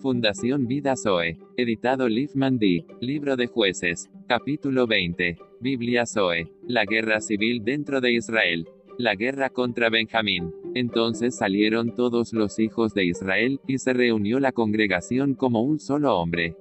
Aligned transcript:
Fundación 0.00 0.66
Vida 0.66 0.96
Zoe. 0.96 1.36
Editado 1.58 2.08
Liv 2.08 2.30
Mandy. 2.32 2.86
Libro 3.00 3.36
de 3.36 3.48
Jueces. 3.48 4.08
Capítulo 4.26 4.86
20. 4.86 5.36
Biblia 5.60 6.06
Zoe. 6.06 6.50
La 6.66 6.86
guerra 6.86 7.20
civil 7.20 7.62
dentro 7.62 8.00
de 8.00 8.14
Israel. 8.14 8.66
La 8.96 9.14
guerra 9.14 9.50
contra 9.50 9.90
Benjamín. 9.90 10.54
Entonces 10.74 11.36
salieron 11.36 11.94
todos 11.94 12.32
los 12.32 12.58
hijos 12.58 12.94
de 12.94 13.04
Israel, 13.04 13.60
y 13.66 13.76
se 13.76 13.92
reunió 13.92 14.40
la 14.40 14.52
congregación 14.52 15.34
como 15.34 15.60
un 15.60 15.78
solo 15.78 16.16
hombre. 16.16 16.56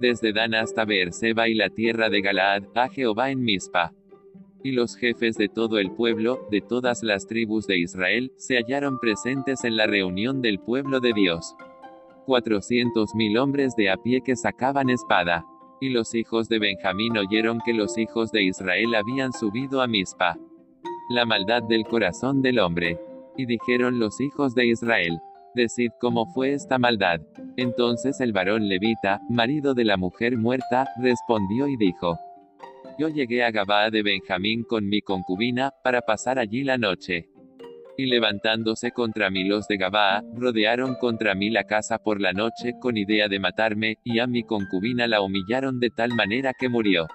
Desde 0.00 0.32
Dan 0.32 0.54
hasta 0.54 0.86
Beerseba 0.86 1.48
y 1.48 1.54
la 1.54 1.68
tierra 1.68 2.08
de 2.08 2.22
Galaad, 2.22 2.62
a 2.74 2.88
Jehová 2.88 3.30
en 3.30 3.42
Mizpa. 3.42 3.92
Y 4.64 4.72
los 4.72 4.96
jefes 4.96 5.36
de 5.36 5.48
todo 5.50 5.78
el 5.78 5.90
pueblo, 5.90 6.48
de 6.50 6.62
todas 6.62 7.02
las 7.02 7.26
tribus 7.26 7.66
de 7.66 7.76
Israel, 7.76 8.32
se 8.36 8.56
hallaron 8.56 8.98
presentes 8.98 9.64
en 9.64 9.76
la 9.76 9.86
reunión 9.86 10.40
del 10.40 10.58
pueblo 10.58 11.00
de 11.00 11.12
Dios 11.12 11.54
cuatrocientos 12.24 13.14
mil 13.14 13.38
hombres 13.38 13.74
de 13.76 13.90
a 13.90 13.96
pie 13.96 14.20
que 14.20 14.36
sacaban 14.36 14.90
espada. 14.90 15.44
Y 15.80 15.90
los 15.90 16.14
hijos 16.14 16.48
de 16.48 16.58
Benjamín 16.58 17.16
oyeron 17.18 17.60
que 17.64 17.72
los 17.72 17.98
hijos 17.98 18.30
de 18.30 18.44
Israel 18.44 18.94
habían 18.94 19.32
subido 19.32 19.82
a 19.82 19.86
Mizpa. 19.86 20.38
La 21.10 21.24
maldad 21.24 21.62
del 21.62 21.84
corazón 21.84 22.40
del 22.42 22.58
hombre. 22.58 22.98
Y 23.36 23.46
dijeron 23.46 23.98
los 23.98 24.20
hijos 24.20 24.54
de 24.54 24.66
Israel, 24.66 25.18
Decid 25.54 25.90
cómo 26.00 26.26
fue 26.32 26.54
esta 26.54 26.78
maldad. 26.78 27.20
Entonces 27.56 28.20
el 28.20 28.32
varón 28.32 28.68
levita, 28.68 29.20
marido 29.28 29.74
de 29.74 29.84
la 29.84 29.98
mujer 29.98 30.38
muerta, 30.38 30.88
respondió 30.98 31.68
y 31.68 31.76
dijo, 31.76 32.18
Yo 32.98 33.08
llegué 33.08 33.44
a 33.44 33.50
Gabaa 33.50 33.90
de 33.90 34.02
Benjamín 34.02 34.64
con 34.64 34.88
mi 34.88 35.02
concubina, 35.02 35.72
para 35.84 36.00
pasar 36.00 36.38
allí 36.38 36.64
la 36.64 36.78
noche. 36.78 37.28
Y 37.96 38.06
levantándose 38.06 38.90
contra 38.92 39.30
mí 39.30 39.44
los 39.44 39.68
de 39.68 39.76
Gabaa, 39.76 40.22
rodearon 40.34 40.94
contra 40.94 41.34
mí 41.34 41.50
la 41.50 41.64
casa 41.64 41.98
por 41.98 42.20
la 42.20 42.32
noche, 42.32 42.74
con 42.80 42.96
idea 42.96 43.28
de 43.28 43.38
matarme, 43.38 43.98
y 44.02 44.18
a 44.18 44.26
mi 44.26 44.44
concubina 44.44 45.06
la 45.06 45.20
humillaron 45.20 45.78
de 45.78 45.90
tal 45.90 46.14
manera 46.14 46.52
que 46.58 46.68
murió. 46.68 47.06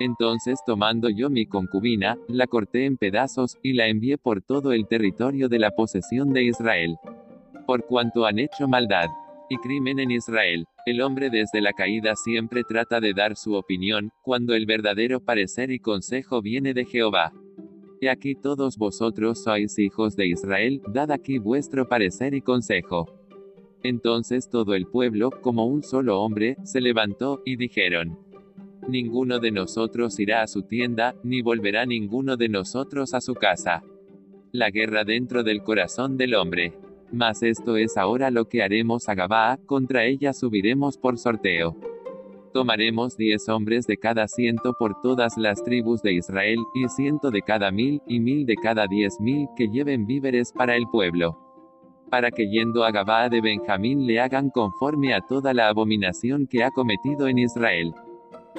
Entonces 0.00 0.58
tomando 0.66 1.10
yo 1.10 1.28
mi 1.28 1.46
concubina, 1.46 2.16
la 2.26 2.46
corté 2.46 2.86
en 2.86 2.96
pedazos, 2.96 3.58
y 3.62 3.74
la 3.74 3.86
envié 3.86 4.18
por 4.18 4.42
todo 4.42 4.72
el 4.72 4.88
territorio 4.88 5.48
de 5.48 5.58
la 5.58 5.70
posesión 5.72 6.32
de 6.32 6.44
Israel. 6.44 6.96
Por 7.66 7.86
cuanto 7.86 8.26
han 8.26 8.38
hecho 8.38 8.66
maldad 8.66 9.06
y 9.48 9.58
crimen 9.58 9.98
en 9.98 10.10
Israel, 10.10 10.64
el 10.86 11.02
hombre 11.02 11.28
desde 11.28 11.60
la 11.60 11.72
caída 11.72 12.16
siempre 12.16 12.64
trata 12.64 13.00
de 13.00 13.12
dar 13.12 13.36
su 13.36 13.54
opinión, 13.54 14.10
cuando 14.22 14.54
el 14.54 14.64
verdadero 14.64 15.20
parecer 15.20 15.70
y 15.70 15.78
consejo 15.78 16.40
viene 16.40 16.72
de 16.72 16.86
Jehová. 16.86 17.32
Y 18.00 18.08
aquí 18.08 18.34
todos 18.34 18.78
vosotros 18.78 19.42
sois 19.42 19.78
hijos 19.78 20.16
de 20.16 20.26
Israel, 20.26 20.80
dad 20.88 21.10
aquí 21.10 21.38
vuestro 21.38 21.86
parecer 21.86 22.32
y 22.32 22.40
consejo. 22.40 23.06
Entonces 23.82 24.48
todo 24.48 24.74
el 24.74 24.86
pueblo, 24.86 25.30
como 25.30 25.66
un 25.66 25.82
solo 25.82 26.20
hombre, 26.20 26.56
se 26.64 26.80
levantó, 26.80 27.42
y 27.44 27.56
dijeron, 27.56 28.18
Ninguno 28.88 29.38
de 29.38 29.50
nosotros 29.50 30.18
irá 30.18 30.42
a 30.42 30.46
su 30.46 30.62
tienda, 30.62 31.14
ni 31.22 31.42
volverá 31.42 31.84
ninguno 31.84 32.38
de 32.38 32.48
nosotros 32.48 33.12
a 33.12 33.20
su 33.20 33.34
casa. 33.34 33.82
La 34.52 34.70
guerra 34.70 35.04
dentro 35.04 35.42
del 35.42 35.62
corazón 35.62 36.16
del 36.16 36.34
hombre. 36.34 36.72
Mas 37.12 37.42
esto 37.42 37.76
es 37.76 37.96
ahora 37.96 38.30
lo 38.30 38.48
que 38.48 38.62
haremos 38.62 39.08
a 39.08 39.14
Gabaa, 39.14 39.58
contra 39.66 40.04
ella 40.04 40.32
subiremos 40.32 40.96
por 40.96 41.18
sorteo. 41.18 41.89
Tomaremos 42.52 43.16
diez 43.16 43.48
hombres 43.48 43.86
de 43.86 43.96
cada 43.96 44.26
ciento 44.26 44.72
por 44.72 45.00
todas 45.02 45.36
las 45.36 45.62
tribus 45.62 46.02
de 46.02 46.14
Israel, 46.14 46.58
y 46.74 46.88
ciento 46.88 47.30
de 47.30 47.42
cada 47.42 47.70
mil, 47.70 48.02
y 48.08 48.18
mil 48.18 48.44
de 48.44 48.56
cada 48.56 48.88
diez 48.88 49.20
mil, 49.20 49.46
que 49.56 49.68
lleven 49.68 50.04
víveres 50.04 50.52
para 50.52 50.74
el 50.74 50.88
pueblo. 50.88 51.38
Para 52.10 52.32
que 52.32 52.48
yendo 52.48 52.82
a 52.82 52.90
Gabaa 52.90 53.28
de 53.28 53.40
Benjamín 53.40 54.04
le 54.04 54.18
hagan 54.18 54.50
conforme 54.50 55.14
a 55.14 55.20
toda 55.20 55.54
la 55.54 55.68
abominación 55.68 56.48
que 56.48 56.64
ha 56.64 56.72
cometido 56.72 57.28
en 57.28 57.38
Israel. 57.38 57.94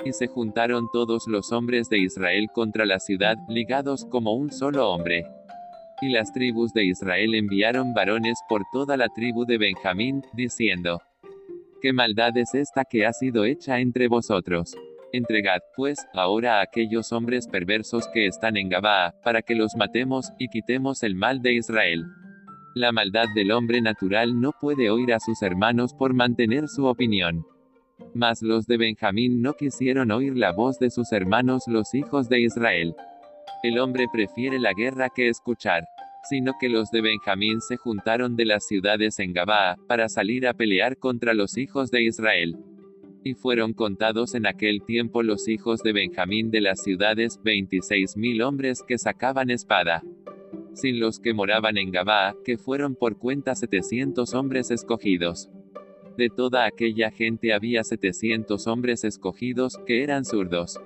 Y 0.06 0.14
se 0.14 0.28
juntaron 0.28 0.88
todos 0.94 1.28
los 1.28 1.52
hombres 1.52 1.90
de 1.90 2.00
Israel 2.00 2.48
contra 2.54 2.86
la 2.86 3.00
ciudad, 3.00 3.36
ligados 3.50 4.06
como 4.06 4.36
un 4.36 4.52
solo 4.52 4.90
hombre. 4.90 5.26
Y 6.02 6.14
las 6.14 6.32
tribus 6.32 6.72
de 6.72 6.86
Israel 6.86 7.36
enviaron 7.36 7.94
varones 7.94 8.40
por 8.48 8.62
toda 8.72 8.96
la 8.96 9.10
tribu 9.10 9.46
de 9.46 9.58
Benjamín, 9.58 10.24
diciendo, 10.34 11.02
¿Qué 11.82 11.94
maldad 11.94 12.38
es 12.38 12.54
esta 12.54 12.86
que 12.86 13.08
ha 13.08 13.12
sido 13.12 13.44
hecha 13.44 13.80
entre 13.80 14.08
vosotros? 14.08 14.76
Entregad, 15.12 15.62
pues, 15.76 15.98
ahora 16.14 16.60
a 16.60 16.62
aquellos 16.62 17.12
hombres 17.12 17.48
perversos 17.48 18.08
que 18.14 18.28
están 18.28 18.56
en 18.56 18.70
Gabaa, 18.70 19.16
para 19.24 19.42
que 19.42 19.56
los 19.56 19.76
matemos, 19.76 20.32
y 20.38 20.48
quitemos 20.50 21.02
el 21.02 21.16
mal 21.16 21.42
de 21.42 21.54
Israel. 21.54 22.06
La 22.76 22.92
maldad 22.92 23.26
del 23.34 23.52
hombre 23.52 23.82
natural 23.82 24.40
no 24.40 24.52
puede 24.52 24.92
oír 24.92 25.12
a 25.12 25.20
sus 25.20 25.42
hermanos 25.42 25.96
por 25.96 26.14
mantener 26.14 26.68
su 26.68 26.86
opinión. 26.86 27.48
Mas 28.14 28.44
los 28.44 28.68
de 28.68 28.78
Benjamín 28.78 29.42
no 29.42 29.56
quisieron 29.56 30.12
oír 30.12 30.38
la 30.38 30.52
voz 30.52 30.78
de 30.78 30.92
sus 30.92 31.12
hermanos 31.12 31.64
los 31.66 31.96
hijos 31.96 32.30
de 32.30 32.42
Israel. 32.42 32.94
El 33.64 33.80
hombre 33.80 34.06
prefiere 34.14 34.60
la 34.60 34.74
guerra 34.74 35.10
que 35.10 35.30
escuchar 35.30 35.84
sino 36.30 36.54
que 36.60 36.70
los 36.70 36.92
de 36.92 37.02
Benjamín 37.02 37.62
se 37.62 37.78
juntaron 37.78 38.36
de 38.36 38.46
las 38.46 38.68
ciudades 38.68 39.20
en 39.20 39.34
Gabaa, 39.34 39.78
para 39.88 40.08
salir 40.10 40.48
a 40.48 40.54
pelear 40.54 40.98
contra 40.98 41.34
los 41.34 41.58
hijos 41.58 41.92
de 41.92 42.04
Israel. 42.04 42.58
Y 43.24 43.36
fueron 43.36 43.74
contados 43.74 44.34
en 44.34 44.48
aquel 44.48 44.82
tiempo 44.84 45.22
los 45.24 45.48
hijos 45.48 45.84
de 45.84 45.94
Benjamín 45.94 46.50
de 46.50 46.62
las 46.62 46.82
ciudades, 46.82 47.40
veintiséis 47.44 48.18
mil 48.18 48.42
hombres 48.42 48.84
que 48.88 48.98
sacaban 48.98 49.50
espada. 49.50 50.04
Sin 50.74 51.00
los 51.00 51.20
que 51.20 51.34
moraban 51.34 51.78
en 51.78 51.92
Gabaa, 51.92 52.34
que 52.46 52.58
fueron 52.58 52.96
por 52.96 53.18
cuenta 53.18 53.54
setecientos 53.56 54.34
hombres 54.34 54.72
escogidos. 54.72 55.50
De 56.18 56.30
toda 56.30 56.66
aquella 56.66 57.12
gente 57.12 57.54
había 57.54 57.84
setecientos 57.84 58.68
hombres 58.68 59.04
escogidos, 59.04 59.78
que 59.86 60.04
eran 60.04 60.26
zurdos. 60.26 60.80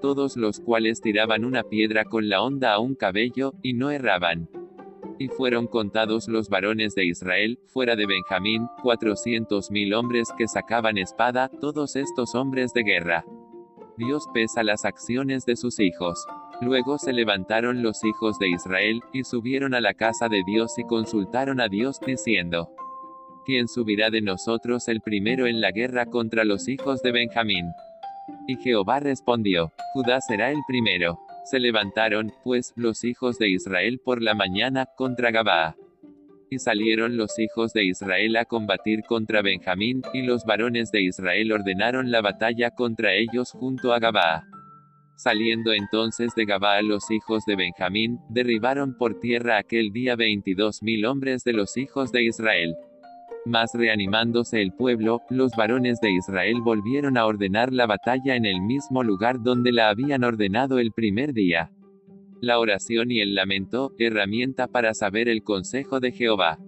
Todos 0.00 0.36
los 0.36 0.60
cuales 0.60 1.00
tiraban 1.00 1.44
una 1.44 1.62
piedra 1.62 2.04
con 2.04 2.28
la 2.28 2.42
onda 2.42 2.72
a 2.72 2.80
un 2.80 2.94
cabello, 2.94 3.54
y 3.62 3.74
no 3.74 3.90
erraban. 3.90 4.48
Y 5.18 5.28
fueron 5.28 5.66
contados 5.66 6.28
los 6.28 6.48
varones 6.48 6.94
de 6.94 7.04
Israel, 7.04 7.58
fuera 7.66 7.96
de 7.96 8.06
Benjamín, 8.06 8.66
cuatrocientos 8.82 9.70
mil 9.70 9.94
hombres 9.94 10.28
que 10.36 10.48
sacaban 10.48 10.98
espada, 10.98 11.48
todos 11.48 11.96
estos 11.96 12.34
hombres 12.34 12.72
de 12.72 12.82
guerra. 12.82 13.24
Dios 13.96 14.26
pesa 14.32 14.62
las 14.62 14.84
acciones 14.84 15.44
de 15.44 15.56
sus 15.56 15.78
hijos. 15.78 16.26
Luego 16.60 16.98
se 16.98 17.12
levantaron 17.12 17.82
los 17.82 18.04
hijos 18.04 18.38
de 18.38 18.48
Israel, 18.48 19.00
y 19.12 19.24
subieron 19.24 19.74
a 19.74 19.80
la 19.80 19.94
casa 19.94 20.28
de 20.28 20.42
Dios 20.44 20.78
y 20.78 20.84
consultaron 20.84 21.60
a 21.60 21.68
Dios, 21.68 22.00
diciendo, 22.04 22.70
¿Quién 23.44 23.66
subirá 23.66 24.10
de 24.10 24.20
nosotros 24.20 24.86
el 24.86 25.00
primero 25.00 25.46
en 25.46 25.60
la 25.60 25.72
guerra 25.72 26.06
contra 26.06 26.44
los 26.44 26.68
hijos 26.68 27.02
de 27.02 27.10
Benjamín? 27.10 27.66
Y 28.46 28.56
Jehová 28.56 29.00
respondió, 29.00 29.72
Judá 29.92 30.20
será 30.20 30.52
el 30.52 30.60
primero. 30.66 31.18
Se 31.44 31.58
levantaron, 31.58 32.32
pues, 32.44 32.72
los 32.76 33.04
hijos 33.04 33.38
de 33.38 33.48
Israel 33.48 34.00
por 34.04 34.22
la 34.22 34.34
mañana, 34.34 34.86
contra 34.96 35.30
Gabaa. 35.30 35.76
Y 36.50 36.58
salieron 36.58 37.16
los 37.16 37.38
hijos 37.38 37.72
de 37.72 37.84
Israel 37.84 38.36
a 38.36 38.44
combatir 38.44 39.02
contra 39.02 39.42
Benjamín, 39.42 40.02
y 40.12 40.22
los 40.22 40.44
varones 40.44 40.92
de 40.92 41.02
Israel 41.02 41.52
ordenaron 41.52 42.10
la 42.10 42.20
batalla 42.20 42.70
contra 42.70 43.14
ellos 43.14 43.52
junto 43.52 43.92
a 43.92 43.98
Gabaa. 43.98 44.44
Saliendo 45.16 45.72
entonces 45.72 46.34
de 46.34 46.44
Gabaa 46.44 46.82
los 46.82 47.10
hijos 47.10 47.44
de 47.44 47.56
Benjamín, 47.56 48.18
derribaron 48.28 48.96
por 48.96 49.20
tierra 49.20 49.58
aquel 49.58 49.92
día 49.92 50.16
veintidós 50.16 50.82
mil 50.82 51.04
hombres 51.06 51.44
de 51.44 51.52
los 51.52 51.76
hijos 51.76 52.12
de 52.12 52.24
Israel. 52.24 52.76
Mas 53.44 53.72
reanimándose 53.74 54.62
el 54.62 54.72
pueblo, 54.72 55.22
los 55.28 55.52
varones 55.56 56.00
de 56.00 56.12
Israel 56.12 56.60
volvieron 56.62 57.16
a 57.16 57.26
ordenar 57.26 57.72
la 57.72 57.86
batalla 57.86 58.36
en 58.36 58.46
el 58.46 58.60
mismo 58.60 59.02
lugar 59.02 59.42
donde 59.42 59.72
la 59.72 59.88
habían 59.88 60.22
ordenado 60.22 60.78
el 60.78 60.92
primer 60.92 61.32
día. 61.32 61.72
La 62.40 62.60
oración 62.60 63.10
y 63.10 63.20
el 63.20 63.34
lamento, 63.34 63.92
herramienta 63.98 64.68
para 64.68 64.94
saber 64.94 65.28
el 65.28 65.42
consejo 65.42 65.98
de 65.98 66.12
Jehová. 66.12 66.58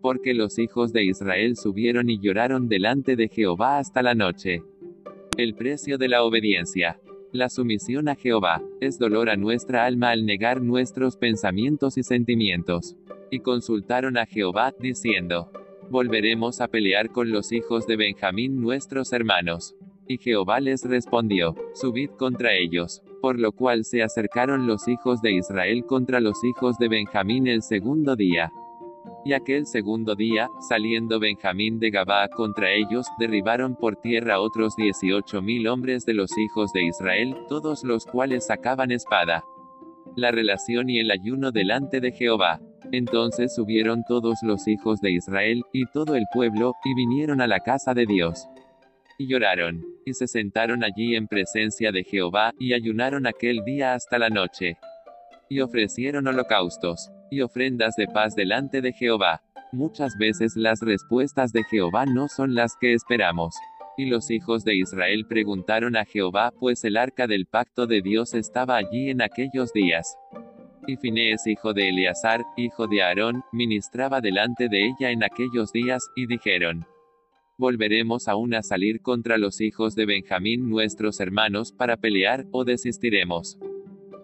Porque 0.00 0.32
los 0.32 0.58
hijos 0.58 0.92
de 0.92 1.04
Israel 1.04 1.56
subieron 1.56 2.08
y 2.08 2.18
lloraron 2.18 2.68
delante 2.68 3.16
de 3.16 3.28
Jehová 3.28 3.78
hasta 3.78 4.02
la 4.02 4.14
noche. 4.14 4.62
El 5.36 5.54
precio 5.54 5.98
de 5.98 6.08
la 6.08 6.22
obediencia. 6.22 6.98
La 7.32 7.50
sumisión 7.50 8.08
a 8.08 8.14
Jehová, 8.14 8.62
es 8.80 8.98
dolor 8.98 9.28
a 9.28 9.36
nuestra 9.36 9.84
alma 9.84 10.10
al 10.10 10.24
negar 10.24 10.62
nuestros 10.62 11.16
pensamientos 11.16 11.98
y 11.98 12.02
sentimientos. 12.02 12.96
Y 13.30 13.40
consultaron 13.40 14.16
a 14.16 14.24
Jehová, 14.24 14.72
diciendo, 14.78 15.50
volveremos 15.90 16.60
a 16.60 16.68
pelear 16.68 17.10
con 17.10 17.30
los 17.30 17.52
hijos 17.52 17.86
de 17.86 17.96
Benjamín 17.96 18.60
nuestros 18.60 19.12
hermanos. 19.12 19.74
Y 20.08 20.18
Jehová 20.18 20.60
les 20.60 20.84
respondió, 20.84 21.54
subid 21.74 22.10
contra 22.10 22.54
ellos. 22.54 23.02
Por 23.20 23.40
lo 23.40 23.52
cual 23.52 23.84
se 23.84 24.02
acercaron 24.02 24.66
los 24.66 24.86
hijos 24.86 25.20
de 25.20 25.32
Israel 25.32 25.84
contra 25.84 26.20
los 26.20 26.44
hijos 26.44 26.78
de 26.78 26.88
Benjamín 26.88 27.46
el 27.48 27.62
segundo 27.62 28.14
día. 28.14 28.52
Y 29.24 29.32
aquel 29.32 29.66
segundo 29.66 30.14
día, 30.14 30.48
saliendo 30.68 31.18
Benjamín 31.18 31.80
de 31.80 31.90
Gabá 31.90 32.28
contra 32.28 32.72
ellos, 32.72 33.06
derribaron 33.18 33.74
por 33.74 33.96
tierra 33.96 34.40
otros 34.40 34.76
dieciocho 34.76 35.42
mil 35.42 35.66
hombres 35.66 36.06
de 36.06 36.14
los 36.14 36.30
hijos 36.38 36.72
de 36.72 36.84
Israel, 36.84 37.36
todos 37.48 37.82
los 37.82 38.06
cuales 38.06 38.46
sacaban 38.46 38.92
espada. 38.92 39.44
La 40.14 40.30
relación 40.30 40.88
y 40.88 41.00
el 41.00 41.10
ayuno 41.10 41.50
delante 41.50 42.00
de 42.00 42.12
Jehová. 42.12 42.60
Entonces 42.92 43.54
subieron 43.54 44.04
todos 44.06 44.38
los 44.42 44.66
hijos 44.68 45.00
de 45.00 45.12
Israel, 45.12 45.62
y 45.72 45.86
todo 45.86 46.14
el 46.14 46.24
pueblo, 46.32 46.74
y 46.84 46.94
vinieron 46.94 47.40
a 47.40 47.46
la 47.46 47.60
casa 47.60 47.94
de 47.94 48.06
Dios. 48.06 48.48
Y 49.18 49.28
lloraron, 49.28 49.84
y 50.04 50.14
se 50.14 50.26
sentaron 50.26 50.84
allí 50.84 51.16
en 51.16 51.26
presencia 51.26 51.90
de 51.90 52.04
Jehová, 52.04 52.52
y 52.58 52.74
ayunaron 52.74 53.26
aquel 53.26 53.64
día 53.64 53.94
hasta 53.94 54.18
la 54.18 54.28
noche. 54.28 54.76
Y 55.48 55.60
ofrecieron 55.60 56.26
holocaustos, 56.26 57.10
y 57.30 57.40
ofrendas 57.40 57.94
de 57.96 58.06
paz 58.06 58.34
delante 58.34 58.80
de 58.80 58.92
Jehová. 58.92 59.42
Muchas 59.72 60.16
veces 60.16 60.56
las 60.56 60.80
respuestas 60.80 61.52
de 61.52 61.64
Jehová 61.64 62.06
no 62.06 62.28
son 62.28 62.54
las 62.54 62.76
que 62.80 62.92
esperamos. 62.92 63.54
Y 63.98 64.06
los 64.06 64.30
hijos 64.30 64.64
de 64.64 64.76
Israel 64.76 65.26
preguntaron 65.26 65.96
a 65.96 66.04
Jehová, 66.04 66.52
pues 66.60 66.84
el 66.84 66.96
arca 66.96 67.26
del 67.26 67.46
pacto 67.46 67.86
de 67.86 68.02
Dios 68.02 68.34
estaba 68.34 68.76
allí 68.76 69.10
en 69.10 69.22
aquellos 69.22 69.72
días. 69.72 70.16
Y 70.86 70.96
Finés, 70.96 71.46
hijo 71.46 71.72
de 71.72 71.88
Eleazar, 71.88 72.44
hijo 72.56 72.86
de 72.86 73.02
Aarón, 73.02 73.42
ministraba 73.52 74.20
delante 74.20 74.68
de 74.68 74.86
ella 74.86 75.10
en 75.10 75.24
aquellos 75.24 75.72
días, 75.72 76.08
y 76.14 76.26
dijeron, 76.26 76.86
¿Volveremos 77.58 78.28
aún 78.28 78.54
a 78.54 78.62
salir 78.62 79.00
contra 79.00 79.38
los 79.38 79.60
hijos 79.60 79.94
de 79.94 80.04
Benjamín 80.04 80.68
nuestros 80.68 81.20
hermanos 81.20 81.72
para 81.72 81.96
pelear, 81.96 82.46
o 82.52 82.64
desistiremos? 82.64 83.58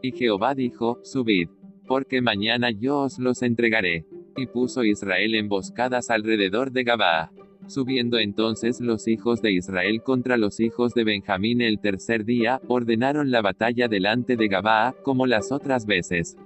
Y 0.03 0.13
Jehová 0.13 0.55
dijo, 0.55 1.01
Subid, 1.03 1.49
porque 1.87 2.21
mañana 2.21 2.71
yo 2.71 3.01
os 3.01 3.19
los 3.19 3.43
entregaré. 3.43 4.05
Y 4.37 4.47
puso 4.47 4.85
Israel 4.85 5.35
emboscadas 5.35 6.11
alrededor 6.11 6.73
de 6.73 6.85
Gabaa. 6.85 7.33
Subiendo 7.67 8.19
entonces 8.19 8.81
los 8.81 9.09
hijos 9.09 9.41
de 9.41 9.53
Israel 9.53 10.03
contra 10.03 10.37
los 10.37 10.59
hijos 10.61 10.95
de 10.95 11.05
Benjamín 11.05 11.61
el 11.61 11.81
tercer 11.81 12.25
día, 12.25 12.61
ordenaron 12.69 13.31
la 13.31 13.41
batalla 13.41 13.89
delante 13.89 14.37
de 14.37 14.49
Gabaa, 14.49 14.95
como 15.03 15.27
las 15.27 15.53
otras 15.53 15.87
veces. 15.87 16.37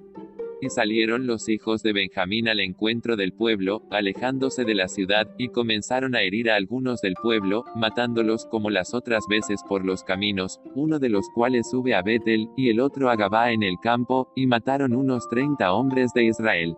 Y 0.63 0.71
salieron 0.71 1.27
los 1.27 1.51
hijos 1.51 1.83
de 1.83 1.93
Benjamín 1.93 2.49
al 2.49 2.61
encuentro 2.61 3.17
del 3.17 3.33
pueblo, 3.33 3.83
alejándose 3.91 4.65
de 4.65 4.75
la 4.75 4.89
ciudad, 4.89 5.29
y 5.37 5.49
comenzaron 5.49 6.15
a 6.15 6.23
herir 6.23 6.51
a 6.51 6.57
algunos 6.57 7.03
del 7.03 7.15
pueblo, 7.15 7.65
matándolos 7.75 8.47
como 8.47 8.71
las 8.71 8.95
otras 8.95 9.25
veces 9.29 9.61
por 9.69 9.85
los 9.85 10.03
caminos, 10.03 10.61
uno 10.75 10.99
de 10.99 11.11
los 11.11 11.29
cuales 11.35 11.69
sube 11.71 11.95
a 11.95 12.01
Betel, 12.01 12.49
y 12.57 12.71
el 12.71 12.81
otro 12.81 13.11
a 13.11 13.17
Gabá 13.17 13.53
en 13.53 13.63
el 13.63 13.77
campo, 13.83 14.33
y 14.35 14.47
mataron 14.47 14.95
unos 14.95 15.29
treinta 15.29 15.75
hombres 15.75 16.13
de 16.15 16.25
Israel. 16.25 16.75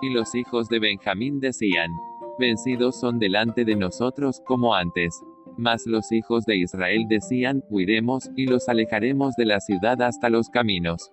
Y 0.00 0.08
los 0.08 0.34
hijos 0.34 0.70
de 0.70 0.78
Benjamín 0.78 1.38
decían, 1.38 1.90
vencidos 2.38 2.98
son 2.98 3.18
delante 3.18 3.66
de 3.66 3.76
nosotros 3.76 4.40
como 4.46 4.74
antes. 4.74 5.22
Mas 5.58 5.86
los 5.86 6.10
hijos 6.12 6.46
de 6.46 6.56
Israel 6.56 7.04
decían, 7.08 7.62
huiremos, 7.68 8.30
y 8.36 8.46
los 8.46 8.70
alejaremos 8.70 9.36
de 9.36 9.44
la 9.44 9.60
ciudad 9.60 10.00
hasta 10.00 10.30
los 10.30 10.48
caminos. 10.48 11.12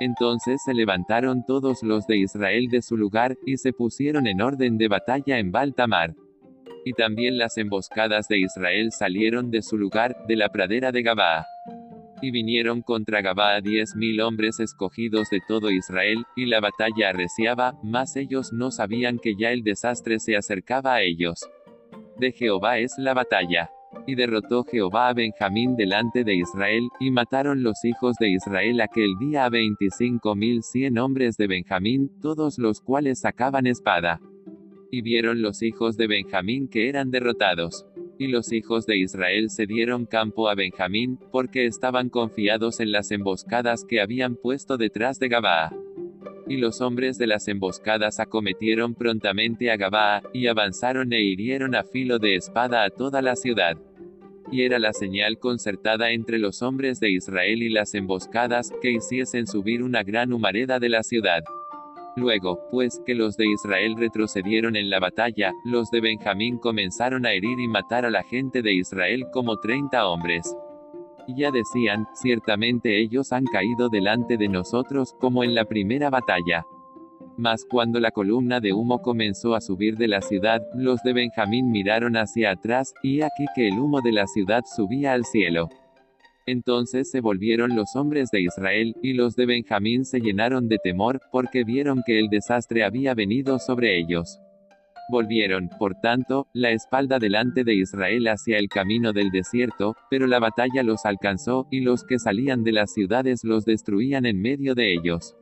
Entonces 0.00 0.62
se 0.64 0.74
levantaron 0.74 1.44
todos 1.46 1.82
los 1.82 2.06
de 2.06 2.18
Israel 2.18 2.68
de 2.68 2.82
su 2.82 2.96
lugar, 2.96 3.36
y 3.46 3.56
se 3.56 3.72
pusieron 3.72 4.26
en 4.26 4.40
orden 4.40 4.78
de 4.78 4.88
batalla 4.88 5.38
en 5.38 5.52
Baltamar. 5.52 6.14
Y 6.84 6.92
también 6.94 7.38
las 7.38 7.56
emboscadas 7.58 8.26
de 8.28 8.38
Israel 8.38 8.90
salieron 8.90 9.50
de 9.50 9.62
su 9.62 9.78
lugar, 9.78 10.16
de 10.26 10.36
la 10.36 10.48
pradera 10.48 10.90
de 10.90 11.02
Gabaa. 11.02 11.46
Y 12.20 12.30
vinieron 12.30 12.82
contra 12.82 13.20
Gabaa 13.20 13.60
diez 13.60 13.94
mil 13.96 14.20
hombres 14.20 14.60
escogidos 14.60 15.28
de 15.30 15.40
todo 15.46 15.70
Israel, 15.70 16.24
y 16.36 16.46
la 16.46 16.60
batalla 16.60 17.10
arreciaba, 17.10 17.78
mas 17.82 18.16
ellos 18.16 18.52
no 18.52 18.70
sabían 18.70 19.18
que 19.18 19.34
ya 19.36 19.50
el 19.50 19.62
desastre 19.62 20.18
se 20.18 20.36
acercaba 20.36 20.94
a 20.94 21.02
ellos. 21.02 21.48
De 22.18 22.32
Jehová 22.32 22.78
es 22.78 22.94
la 22.98 23.14
batalla. 23.14 23.70
Y 24.06 24.16
derrotó 24.16 24.64
Jehová 24.64 25.08
a 25.08 25.14
Benjamín 25.14 25.76
delante 25.76 26.24
de 26.24 26.34
Israel, 26.34 26.88
y 26.98 27.10
mataron 27.12 27.62
los 27.62 27.84
hijos 27.84 28.16
de 28.18 28.30
Israel 28.30 28.80
aquel 28.80 29.16
día 29.20 29.44
a 29.44 29.48
veinticinco 29.48 30.34
mil 30.34 30.62
cien 30.64 30.98
hombres 30.98 31.36
de 31.36 31.46
Benjamín, 31.46 32.10
todos 32.20 32.58
los 32.58 32.80
cuales 32.80 33.20
sacaban 33.20 33.66
espada. 33.66 34.20
Y 34.90 35.02
vieron 35.02 35.40
los 35.40 35.62
hijos 35.62 35.96
de 35.96 36.08
Benjamín 36.08 36.68
que 36.68 36.88
eran 36.88 37.10
derrotados. 37.10 37.86
Y 38.18 38.26
los 38.26 38.52
hijos 38.52 38.86
de 38.86 38.98
Israel 38.98 39.50
se 39.50 39.66
dieron 39.66 40.04
campo 40.04 40.48
a 40.48 40.54
Benjamín, 40.54 41.18
porque 41.30 41.66
estaban 41.66 42.08
confiados 42.08 42.80
en 42.80 42.92
las 42.92 43.10
emboscadas 43.12 43.84
que 43.84 44.00
habían 44.00 44.34
puesto 44.34 44.76
detrás 44.76 45.18
de 45.18 45.28
Gabaa. 45.28 45.72
Y 46.48 46.56
los 46.56 46.80
hombres 46.80 47.18
de 47.18 47.28
las 47.28 47.46
emboscadas 47.48 48.18
acometieron 48.18 48.94
prontamente 48.94 49.70
a 49.70 49.76
Gabaa, 49.76 50.22
y 50.32 50.48
avanzaron 50.48 51.12
e 51.12 51.22
hirieron 51.22 51.74
a 51.76 51.84
filo 51.84 52.18
de 52.18 52.34
espada 52.34 52.84
a 52.84 52.90
toda 52.90 53.22
la 53.22 53.36
ciudad. 53.36 53.78
Y 54.52 54.62
era 54.62 54.78
la 54.78 54.92
señal 54.92 55.38
concertada 55.38 56.10
entre 56.10 56.38
los 56.38 56.60
hombres 56.62 57.00
de 57.00 57.10
Israel 57.10 57.62
y 57.62 57.70
las 57.70 57.94
emboscadas, 57.94 58.70
que 58.82 58.92
hiciesen 58.92 59.46
subir 59.46 59.82
una 59.82 60.02
gran 60.02 60.32
humareda 60.32 60.78
de 60.78 60.90
la 60.90 61.02
ciudad. 61.02 61.42
Luego, 62.16 62.60
pues, 62.70 63.00
que 63.06 63.14
los 63.14 63.38
de 63.38 63.46
Israel 63.46 63.96
retrocedieron 63.96 64.76
en 64.76 64.90
la 64.90 65.00
batalla, 65.00 65.54
los 65.64 65.90
de 65.90 66.02
Benjamín 66.02 66.58
comenzaron 66.58 67.24
a 67.24 67.32
herir 67.32 67.58
y 67.58 67.66
matar 67.66 68.04
a 68.04 68.10
la 68.10 68.22
gente 68.24 68.60
de 68.60 68.74
Israel 68.74 69.24
como 69.32 69.58
treinta 69.58 70.06
hombres. 70.06 70.54
Y 71.26 71.40
ya 71.40 71.50
decían, 71.50 72.06
ciertamente 72.12 73.00
ellos 73.00 73.32
han 73.32 73.44
caído 73.46 73.88
delante 73.88 74.36
de 74.36 74.48
nosotros, 74.48 75.14
como 75.18 75.44
en 75.44 75.54
la 75.54 75.64
primera 75.64 76.10
batalla. 76.10 76.66
Mas 77.36 77.64
cuando 77.68 77.98
la 77.98 78.10
columna 78.10 78.60
de 78.60 78.72
humo 78.72 79.00
comenzó 79.00 79.54
a 79.54 79.60
subir 79.60 79.96
de 79.96 80.08
la 80.08 80.20
ciudad, 80.20 80.62
los 80.74 81.02
de 81.02 81.14
Benjamín 81.14 81.70
miraron 81.70 82.16
hacia 82.16 82.50
atrás, 82.50 82.92
y 83.02 83.22
aquí 83.22 83.46
que 83.54 83.68
el 83.68 83.78
humo 83.78 84.00
de 84.02 84.12
la 84.12 84.26
ciudad 84.26 84.62
subía 84.66 85.14
al 85.14 85.24
cielo. 85.24 85.70
Entonces 86.46 87.10
se 87.10 87.20
volvieron 87.20 87.74
los 87.76 87.94
hombres 87.94 88.30
de 88.30 88.42
Israel, 88.42 88.94
y 89.02 89.14
los 89.14 89.36
de 89.36 89.46
Benjamín 89.46 90.04
se 90.04 90.20
llenaron 90.20 90.68
de 90.68 90.78
temor, 90.78 91.20
porque 91.30 91.64
vieron 91.64 92.02
que 92.04 92.18
el 92.18 92.28
desastre 92.28 92.84
había 92.84 93.14
venido 93.14 93.58
sobre 93.58 93.98
ellos. 93.98 94.38
Volvieron, 95.10 95.68
por 95.78 95.94
tanto, 96.00 96.48
la 96.52 96.70
espalda 96.70 97.18
delante 97.18 97.64
de 97.64 97.74
Israel 97.74 98.28
hacia 98.28 98.58
el 98.58 98.68
camino 98.68 99.12
del 99.12 99.30
desierto, 99.30 99.96
pero 100.10 100.26
la 100.26 100.38
batalla 100.38 100.82
los 100.82 101.04
alcanzó, 101.06 101.66
y 101.70 101.80
los 101.80 102.04
que 102.04 102.18
salían 102.18 102.62
de 102.62 102.72
las 102.72 102.92
ciudades 102.92 103.44
los 103.44 103.64
destruían 103.64 104.26
en 104.26 104.40
medio 104.40 104.74
de 104.74 104.94
ellos. 104.94 105.36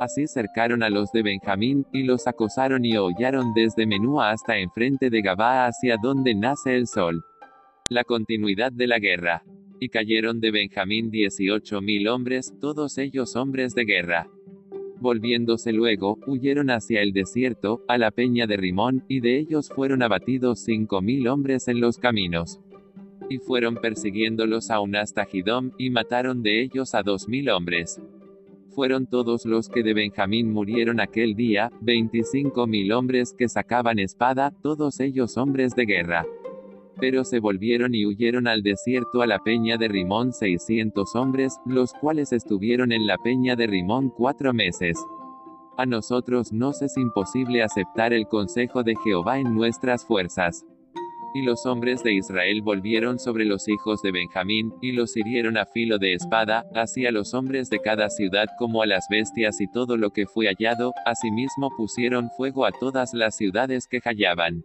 Así 0.00 0.28
cercaron 0.28 0.84
a 0.84 0.90
los 0.90 1.10
de 1.10 1.22
Benjamín, 1.22 1.84
y 1.92 2.04
los 2.04 2.28
acosaron 2.28 2.84
y 2.84 2.96
hollaron 2.96 3.52
desde 3.52 3.84
Menúa 3.84 4.30
hasta 4.30 4.56
enfrente 4.56 5.10
de 5.10 5.22
Gabá 5.22 5.66
hacia 5.66 5.96
donde 6.00 6.34
nace 6.34 6.76
el 6.76 6.86
sol. 6.86 7.24
La 7.90 8.04
continuidad 8.04 8.70
de 8.70 8.86
la 8.86 8.98
guerra. 9.00 9.42
Y 9.80 9.88
cayeron 9.88 10.40
de 10.40 10.50
Benjamín 10.50 11.10
dieciocho 11.10 11.80
mil 11.80 12.06
hombres, 12.08 12.52
todos 12.60 12.98
ellos 12.98 13.34
hombres 13.34 13.74
de 13.74 13.84
guerra. 13.84 14.28
Volviéndose 15.00 15.72
luego, 15.72 16.18
huyeron 16.26 16.70
hacia 16.70 17.02
el 17.02 17.12
desierto, 17.12 17.82
a 17.88 17.98
la 17.98 18.10
peña 18.10 18.46
de 18.46 18.56
Rimón, 18.56 19.04
y 19.08 19.20
de 19.20 19.38
ellos 19.38 19.68
fueron 19.68 20.02
abatidos 20.02 20.60
cinco 20.60 21.00
mil 21.00 21.26
hombres 21.28 21.66
en 21.68 21.80
los 21.80 21.98
caminos. 21.98 22.60
Y 23.30 23.38
fueron 23.38 23.76
persiguiéndolos 23.76 24.70
aún 24.70 24.96
hasta 24.96 25.24
Gidom, 25.24 25.72
y 25.76 25.90
mataron 25.90 26.42
de 26.42 26.62
ellos 26.62 26.94
a 26.94 27.02
dos 27.02 27.28
mil 27.28 27.48
hombres. 27.50 28.00
Fueron 28.78 29.08
todos 29.08 29.44
los 29.44 29.68
que 29.68 29.82
de 29.82 29.92
Benjamín 29.92 30.52
murieron 30.52 31.00
aquel 31.00 31.34
día, 31.34 31.68
veinticinco 31.80 32.68
mil 32.68 32.92
hombres 32.92 33.34
que 33.36 33.48
sacaban 33.48 33.98
espada, 33.98 34.52
todos 34.62 35.00
ellos 35.00 35.36
hombres 35.36 35.74
de 35.74 35.84
guerra. 35.84 36.24
Pero 37.00 37.24
se 37.24 37.40
volvieron 37.40 37.96
y 37.96 38.06
huyeron 38.06 38.46
al 38.46 38.62
desierto 38.62 39.20
a 39.20 39.26
la 39.26 39.40
peña 39.40 39.78
de 39.78 39.88
Rimón 39.88 40.32
seiscientos 40.32 41.16
hombres, 41.16 41.58
los 41.66 41.92
cuales 41.92 42.32
estuvieron 42.32 42.92
en 42.92 43.08
la 43.08 43.18
peña 43.18 43.56
de 43.56 43.66
Rimón 43.66 44.10
cuatro 44.10 44.54
meses. 44.54 44.96
A 45.76 45.84
nosotros 45.84 46.52
nos 46.52 46.80
es 46.80 46.96
imposible 46.96 47.64
aceptar 47.64 48.12
el 48.12 48.28
consejo 48.28 48.84
de 48.84 48.94
Jehová 49.02 49.40
en 49.40 49.56
nuestras 49.56 50.06
fuerzas. 50.06 50.64
Y 51.34 51.42
los 51.42 51.66
hombres 51.66 52.02
de 52.02 52.14
Israel 52.14 52.62
volvieron 52.62 53.18
sobre 53.18 53.44
los 53.44 53.68
hijos 53.68 54.02
de 54.02 54.12
Benjamín, 54.12 54.72
y 54.80 54.92
los 54.92 55.16
hirieron 55.16 55.56
a 55.56 55.66
filo 55.66 55.98
de 55.98 56.14
espada, 56.14 56.64
así 56.74 57.06
a 57.06 57.12
los 57.12 57.34
hombres 57.34 57.70
de 57.70 57.80
cada 57.80 58.08
ciudad 58.10 58.46
como 58.58 58.82
a 58.82 58.86
las 58.86 59.06
bestias 59.10 59.60
y 59.60 59.70
todo 59.70 59.96
lo 59.96 60.10
que 60.10 60.26
fue 60.26 60.46
hallado, 60.46 60.92
asimismo 61.04 61.70
pusieron 61.76 62.30
fuego 62.36 62.64
a 62.64 62.72
todas 62.72 63.12
las 63.14 63.36
ciudades 63.36 63.86
que 63.86 64.00
hallaban. 64.00 64.64